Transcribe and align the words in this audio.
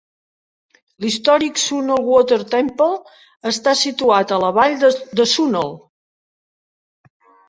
L'històric 1.03 1.59
Sunol 1.63 2.07
Water 2.13 2.39
Temple 2.53 3.19
està 3.51 3.73
situat 3.81 4.33
a 4.33 4.39
la 4.45 4.49
vall 4.55 4.79
de 5.21 5.27
Sunol. 5.35 5.75